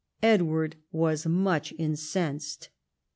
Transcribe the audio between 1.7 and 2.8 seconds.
incensed.